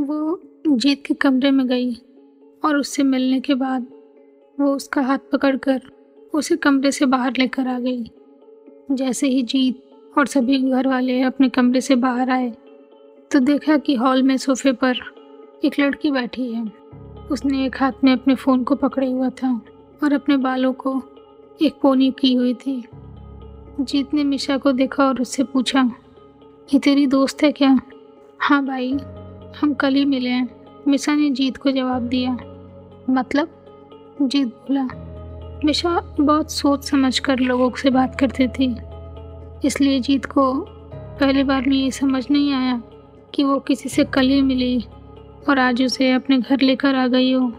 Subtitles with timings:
[0.00, 1.94] वो जीत के कमरे में गई
[2.64, 3.86] और उससे मिलने के बाद
[4.58, 5.80] वो उसका हाथ पकड़कर
[6.34, 8.10] उसे कमरे से बाहर लेकर आ गई।
[8.90, 9.82] जैसे ही जीत
[10.18, 12.50] और सभी घर वाले अपने कमरे से बाहर आए
[13.30, 15.02] तो देखा कि हॉल में सोफे पर
[15.64, 16.64] एक लड़की बैठी है।
[17.30, 19.52] उसने एक हाथ में अपने फ़ोन को पकड़े हुआ था
[20.02, 21.00] और अपने बालों को
[21.62, 22.82] एक पोनी की हुई थी।
[23.80, 25.90] जीत ने मिशा को देखा और उससे पूछा,
[26.68, 27.78] ये तेरी दोस्त है क्या?
[28.40, 28.96] हाँ भाई।
[29.60, 30.48] हम कल ही मिले हैं।
[30.88, 32.36] मिशा ने जीत को जवाब दिया।
[33.10, 33.48] मतलब?
[34.22, 34.88] जीत बोला।
[35.64, 38.76] मिशा बहुत सोच समझ कर लोगों से बात करती थी।
[39.64, 42.82] इसलिए जीत को पहली बार में ये समझ नहीं आया
[43.34, 44.84] कि वो किसी से कल ही मिली
[45.48, 47.52] और आज उसे अपने घर लेकर आ गई हो।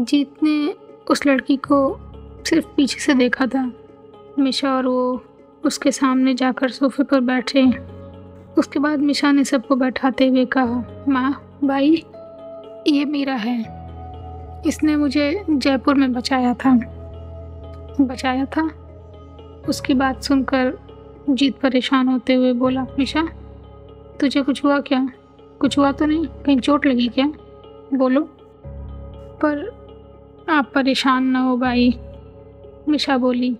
[0.00, 0.74] जीत ने
[1.10, 1.98] उस लड़की को
[2.46, 3.72] सिर्फ़ पीछे से देखा था।
[4.38, 5.24] मिशा और वो
[5.64, 7.92] उसके सामने जाकर सोफे पर बैठे।
[8.58, 12.04] उसके बाद मिशा ने सबको बैठाते हुए कहा, माँ, भाई,
[12.88, 13.82] ये मेरा है।
[14.66, 16.74] इसने मुझे जयपुर में बचाया था।
[18.00, 18.70] बचाया था?
[19.68, 20.78] उसकी बात सुनकर
[21.30, 23.28] जीत परेशान होते हुए बोला, मिशा,
[24.20, 25.08] तुझे कुछ हुआ क्या?
[25.60, 26.26] कुछ हुआ तो नहीं?
[26.26, 27.32] कहीं चोट लगी क्या?
[27.94, 28.20] बोलो।
[29.44, 29.82] पर
[30.48, 31.98] आप परेशान ना हो भाई,
[32.88, 33.56] मिशा बोली।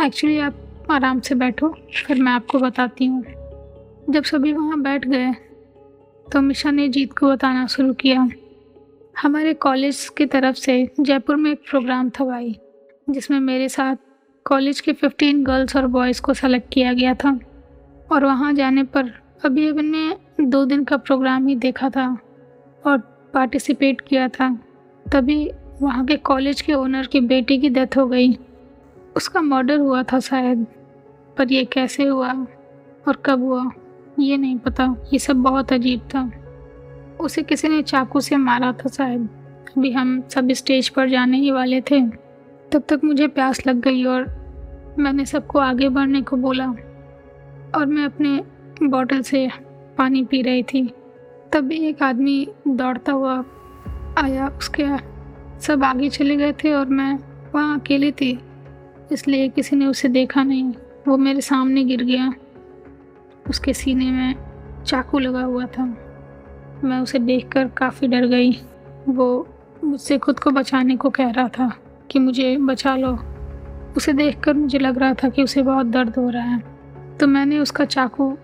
[0.00, 0.54] एक्चुअली आप
[0.90, 1.76] आराम से बैठो,
[2.06, 3.24] फिर मैं आपको बताती हूँ।
[4.10, 5.32] जब सभी वहाँ बैठ गए
[6.26, 8.28] तो मिशा ने जीत को बताना शुरू किया।
[9.16, 12.54] हमारे कॉलेज की तरफ़ से जयपुर में एक प्रोग्राम था भाई,
[13.10, 13.96] जिसमें मेरे साथ
[14.46, 17.38] कॉलेज के फिफ्टीन गर्ल्स और बॉयज़ को सेलेक्ट किया गया था।
[18.12, 19.10] और वहाँ जाने पर
[19.44, 22.06] अभी अभी ने दो दिन का प्रोग्राम ही देखा था
[22.86, 22.98] और
[23.34, 24.54] पार्टिसिपेट किया था।
[25.06, 25.50] तभी
[25.82, 28.32] वहाँ के कॉलेज के ओनर की बेटी की डेथ हो गई।
[29.16, 30.66] उसका मर्डर हुआ था शायद,
[31.38, 32.32] पर ये कैसे हुआ
[33.08, 33.70] और कब हुआ?
[34.18, 36.30] ये नहीं पता, ये सब बहुत अजीब था।
[37.20, 39.28] उसे किसी ने चाकू से मारा था शायद।
[39.76, 42.00] अभी हम सब स्टेज पर जाने ही वाले थे।
[42.72, 44.26] तब तक मुझे प्यास लग गई और
[44.98, 46.66] मैंने सबको आगे बढ़ने को बोला।
[47.74, 48.40] और मैं अपने
[48.82, 49.48] बॉटल से
[49.98, 50.86] पानी पी रही थी।
[51.52, 53.44] तभी एक आदमी दौड़ता हुआ
[54.18, 54.86] आया, उसके
[55.60, 57.18] सब आगे चले गए थे और मैं
[57.54, 58.38] वहाँ अकेली थी,
[59.12, 60.72] इसलिए किसी ने उसे देखा नहीं।
[61.08, 62.32] वो मेरे सामने गिर गया।
[63.50, 64.34] उसके सीने में
[64.86, 65.84] चाकू लगा हुआ था।
[66.84, 68.50] मैं उसे देखकर काफ़ी डर गई।
[69.08, 69.46] वो
[69.84, 71.70] मुझसे खुद को बचाने को कह रहा था
[72.10, 73.16] कि मुझे बचा लो।
[73.96, 76.62] उसे देखकर मुझे लग रहा था कि उसे बहुत दर्द हो रहा है।
[77.20, 78.36] तो मैंने उसका चाकू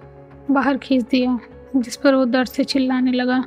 [0.51, 1.39] बाहर खींच दिया,
[1.77, 3.45] जिस पर वो दर्द से चिल्लाने लगा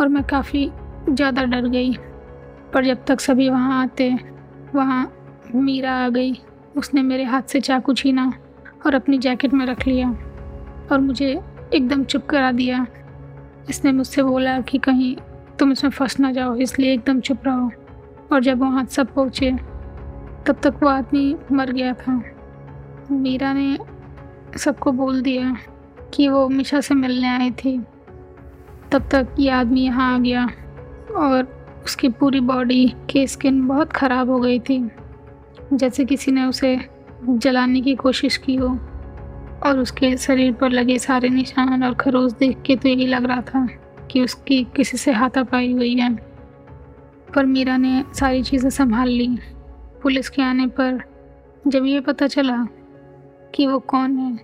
[0.00, 0.70] और मैं काफ़ी
[1.10, 1.92] ज़्यादा डर गई।
[2.74, 4.10] पर जब तक सभी वहाँ आते,
[4.74, 5.12] वहाँ
[5.54, 6.32] मीरा आ गई,
[6.76, 8.32] उसने मेरे हाथ से चाकू छीना
[8.86, 10.08] और अपनी जैकेट में रख लिया।
[10.92, 11.40] और मुझे
[11.74, 12.86] एकदम चुप करा दिया।
[13.68, 15.16] इसने मुझसे बोला कि कहीं
[15.58, 17.70] तुम इसमें फंस ना जाओ, इसलिए एकदम चुप रहो।
[18.32, 19.50] और जब वहाँ सब पहुँचे,
[20.46, 22.22] तब तक वो आदमी मर गया था।
[23.10, 23.78] मीरा ने
[24.58, 25.56] सबको बोल दिया
[26.14, 27.78] कि वो मिशा से मिलने आई थी।
[28.92, 30.44] तब तक ये आदमी यहाँ आ गया
[31.16, 31.48] और
[31.84, 34.90] उसकी पूरी बॉडी की स्किन बहुत ख़राब हो गई थी।
[35.72, 36.78] जैसे किसी ने उसे
[37.24, 38.68] जलाने की कोशिश की हो।
[39.62, 43.40] और उसके शरीर पर लगे सारे निशान और खरोच देख के तो यही लग रहा
[43.42, 43.66] था
[44.10, 46.14] कि उसकी किसी से हाथापाई हुई है।
[47.34, 49.28] पर मीरा ने सारी चीज़ें संभाल ली।
[50.02, 51.00] पुलिस के आने पर
[51.66, 52.66] जब ये पता चला
[53.54, 54.36] कि वो कौन है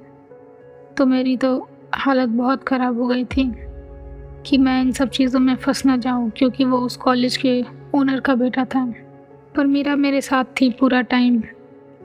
[0.97, 3.53] तो मेरी तो हालत बहुत ख़राब हो गई थी
[4.47, 7.63] कि मैं इन सब चीज़ों में फंस ना जाऊँ क्योंकि वो उस कॉलेज के
[7.95, 8.85] ओनर का बेटा था।
[9.57, 11.43] पर मीरा मेरे साथ थी पूरा टाइम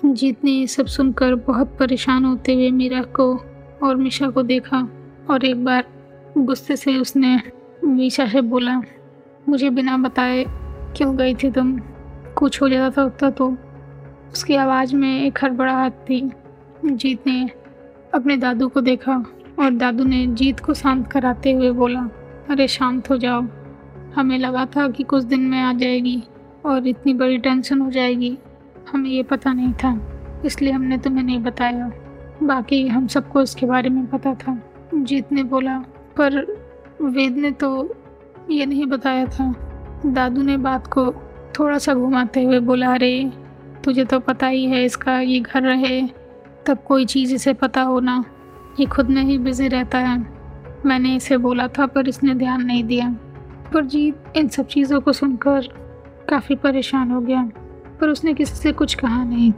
[0.06, 3.34] जीत ने ये सब सुनकर बहुत परेशान होते हुए मीरा को
[3.84, 4.88] और मिशा को देखा
[5.30, 5.86] और एक बार
[6.38, 7.40] गुस्से से उसने
[7.84, 8.82] मीशा से बोला,
[9.50, 10.46] मुझे बिना बताए
[10.98, 11.78] क्यों गई थी तुम?
[12.38, 13.50] कुछ हो जाता था उतना तो।
[14.34, 16.32] उसकी आवाज़ में एक हड़बड़ाहट थी।
[16.86, 17.50] जीत ने
[18.14, 19.26] अपने दादू को देखा
[19.60, 22.10] और दादू ने जीत को शांत कराते हुए बोला,
[22.50, 23.46] अरे शांत हो जाओ।
[24.16, 26.24] हमें लगा था कि कुछ दिन में आ जाएगी
[26.66, 28.38] और इतनी बड़ी टेंशन हो जाएगी।
[28.92, 30.02] हमें ये पता नहीं था,
[30.46, 31.92] इसलिए हमने तुम्हें नहीं बताया।
[32.44, 34.62] बाकी हम सबको इसके बारे में पता था।
[34.96, 35.80] जीत ने बोला,
[36.18, 36.58] पर
[37.02, 37.96] वेद ने तो
[38.50, 39.56] ये नहीं बताया था।
[40.06, 41.14] दादू ने बात को
[41.60, 43.32] थोड़ा सा घुमाते हुए बोला, अरे,
[43.84, 46.08] तुझे तो पता ही है इसका ये घर रहे,
[46.66, 48.24] तब कोई चीज़ इसे पता होना
[48.80, 50.28] ये खुद में ही बिज़ी रहता है।
[50.86, 53.10] मैंने इसे बोला था, पर इसने ध्यान नहीं दिया।
[53.74, 55.62] पर जीत इन सब चीज़ों को सुनकर
[56.30, 57.50] काफ़ी परेशान हो गया।
[58.02, 59.54] पर उसने किसी से कुछ कहा नहीं।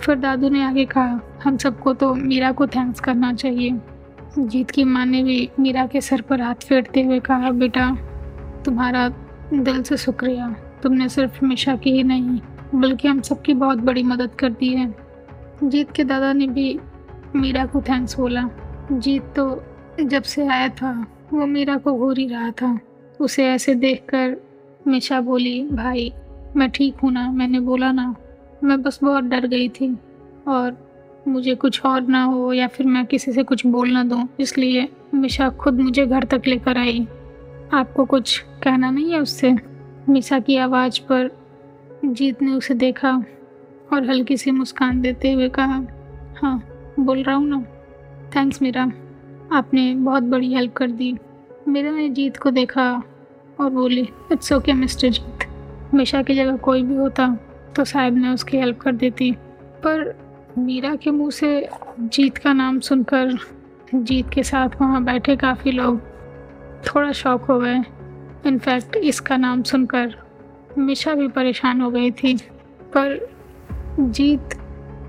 [0.00, 3.80] फिर दादू ने आगे कहा, हम सबको तो मीरा को थैंक्स करना चाहिए।
[4.38, 7.96] जीत की माँ ने भी मीरा के सर पर हाथ फेरते हुए कहा, बेटा,
[8.64, 9.08] तुम्हारा
[9.54, 12.40] दिल से शुक्रिया। तुमने सिर्फ़ मिशा की ही नहीं,
[12.74, 14.94] बल्कि हम सबकी बहुत बड़ी मदद कर दी है।
[15.64, 16.80] जीत के दादा ने भी
[17.36, 18.50] मीरा को थैंक्स बोला।
[18.92, 19.64] जीत तो
[20.04, 22.80] जब से आया था, वो मीरा को घूर ही रहा था।
[23.20, 24.36] उसे ऐसे देखकर
[24.86, 26.12] मिशा बोली, भाई
[26.56, 28.14] मैं ठीक हूँ ना, मैंने बोला ना।
[28.64, 29.98] मैं बस बहुत डर गई थी।
[30.48, 30.76] और
[31.28, 34.88] मुझे कुछ और ना हो या फिर मैं किसी से कुछ बोल ना दूँ, इसलिए
[35.14, 37.06] मिशा खुद मुझे घर तक लेकर आई।
[37.74, 39.56] आपको कुछ कहना नहीं है उससे?
[40.08, 41.30] मिशा की आवाज़ पर
[42.04, 43.12] जीत ने उसे देखा
[43.92, 45.82] और हल्की सी मुस्कान देते हुए कहा
[46.36, 46.62] हाँ
[47.00, 47.62] बोल रहा हूँ ना।
[48.36, 48.90] थैंक्स मीरा,
[49.52, 51.14] आपने बहुत बड़ी हेल्प कर दी।
[51.68, 53.02] मेरा ने जीत को देखा
[53.60, 55.49] और बोली, it's okay mister Jeet.
[55.94, 57.28] Misha की जगह कोई भी होता
[57.76, 59.30] तो शायद मैं उसकी हेल्प कर देती।
[59.84, 60.14] पर
[60.58, 63.38] मीरा के मुँह से जीत का नाम सुनकर,
[63.94, 66.00] जीत के साथ वहाँ बैठे काफ़ी लोग
[66.86, 67.82] थोड़ा शौक हो गए।
[68.46, 70.16] इनफैक्ट इसका नाम सुनकर
[70.78, 72.36] मिशा भी परेशान हो गई थी।
[72.96, 73.28] पर
[74.00, 74.54] जीत,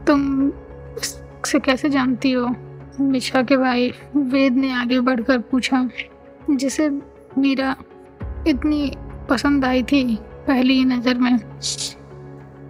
[0.07, 0.51] तुम
[1.45, 2.47] से कैसे जानती हो?
[2.99, 5.89] मिशा के भाई वेद ने आगे बढ़कर पूछा,
[6.49, 6.89] जिसे
[7.37, 7.75] मीरा
[8.47, 8.91] इतनी
[9.29, 10.17] पसंद आई थी।
[10.47, 11.37] पहली नज़र में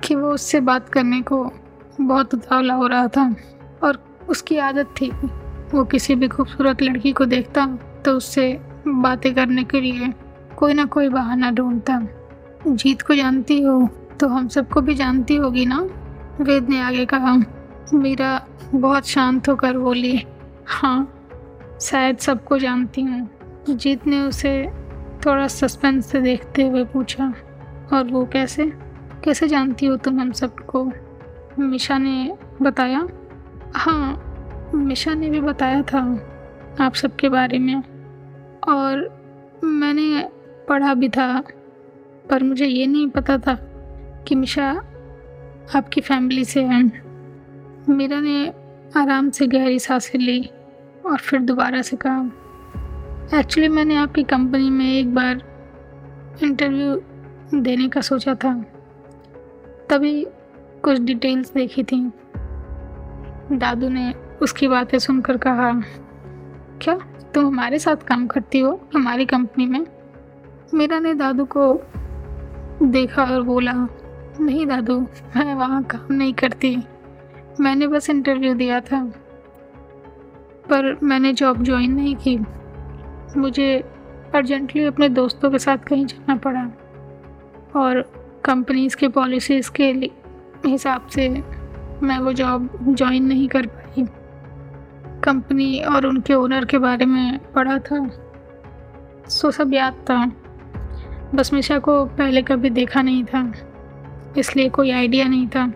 [0.03, 1.43] कि वो उससे बात करने को
[2.01, 3.23] बहुत उतावला हो रहा था
[3.83, 5.09] और उसकी आदत थी।
[5.73, 7.65] वो किसी भी खूबसूरत लड़की को देखता
[8.05, 8.51] तो उससे
[8.87, 10.11] बातें करने के लिए
[10.57, 11.99] कोई ना कोई बहाना ढूंढता।
[12.67, 13.87] जीत को जानती हो
[14.19, 15.79] तो हम सबको भी जानती होगी ना?
[16.41, 17.35] वेद ने आगे कहा,
[17.93, 18.41] मीरा
[18.73, 20.23] बहुत शांत होकर बोली
[20.67, 21.07] हाँ
[21.81, 23.29] शायद सबको जानती हूँ।
[23.69, 24.53] जीत ने उसे
[25.25, 27.33] थोड़ा सस्पेंस से देखते हुए पूछा
[27.93, 28.73] और वो कैसे
[29.23, 30.91] कैसे जानती हो तुम हम सबको?
[31.59, 33.07] मिशा ने बताया?
[33.75, 34.27] हाँ
[34.75, 36.27] मिशा ने भी बताया था
[36.81, 37.83] आप सबके बारे में।
[38.67, 39.21] और
[39.63, 40.29] मैंने
[40.69, 41.43] पढ़ा भी था,
[42.29, 43.53] पर मुझे ये नहीं पता था
[44.27, 44.71] कि मिशा
[45.75, 46.83] आपकी फैमिली से है।
[47.89, 48.53] मीरा ने
[48.97, 50.49] आराम से गहरी साँसें ली
[51.05, 52.31] और फिर दोबारा से कहा,
[53.39, 55.41] एक्चुअली मैंने आपकी कंपनी में एक बार
[56.43, 57.01] इंटरव्यू
[57.53, 58.53] देने का सोचा था।
[59.89, 60.25] तभी
[60.83, 62.01] कुछ डिटेल्स देखी थी।
[63.51, 65.71] दादू ने उसकी बातें सुनकर कहा,
[66.81, 66.97] क्या
[67.33, 69.85] तुम हमारे साथ काम करती हो हमारी कंपनी में?
[70.73, 71.73] मीरा ने दादू को
[72.83, 73.73] देखा और बोला,
[74.39, 74.99] नहीं दादू,
[75.35, 76.77] मैं वहाँ काम नहीं करती।
[77.59, 79.03] मैंने बस इंटरव्यू दिया था,
[80.69, 82.37] पर मैंने जॉब ज्वाइन नहीं की।
[83.37, 83.77] मुझे
[84.35, 86.65] अर्जेंटली अपने दोस्तों के साथ कहीं जाना पड़ा।
[87.75, 88.01] और
[88.45, 90.11] कंपनीज़ के पॉलिसीज़ के
[90.65, 91.29] हिसाब से
[92.03, 94.05] मैं वो जॉब ज्वाइन नहीं कर पाई।
[95.23, 98.09] कंपनी और उनके ओनर के बारे में पढ़ा था।
[99.29, 100.31] सो सब याद था।
[101.35, 103.53] बस मिशा को पहले कभी देखा नहीं था।
[104.37, 105.73] इसलिए कोई आइडिया नहीं था।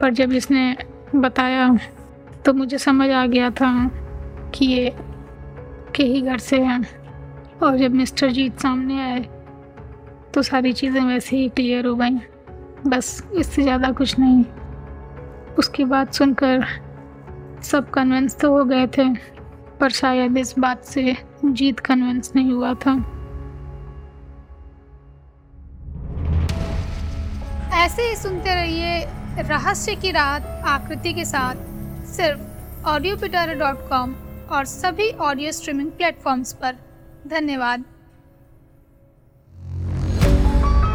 [0.00, 0.76] पर जब इसने
[1.16, 1.78] बताया
[2.44, 3.90] तो मुझे समझ आ गया था
[4.54, 4.96] कि ये,
[5.94, 6.86] के ही घर से हैं।
[7.62, 9.43] और जब मिस्टर जीत सामने आए
[10.34, 12.18] तो सारी चीज़ें वैसे ही क्लियर हो गई।
[12.86, 14.44] बस इससे ज़्यादा कुछ नहीं।
[15.58, 16.64] उसकी बात सुनकर
[17.62, 19.08] सब कन्विंस तो हो गए थे,
[19.80, 22.94] पर शायद इस बात से जीत कन्विंस नहीं हुआ था।
[27.76, 29.04] ऐसे ही सुनते रहिए
[29.42, 31.56] रहस्य की रात आकृति के साथ
[32.08, 33.16] सिर्फ़ ऑडियो
[33.54, 34.14] डॉट कॉम
[34.50, 36.76] और सभी ऑडियो स्ट्रीमिंग प्लेटफॉर्म्स पर।
[37.28, 37.84] धन्यवाद।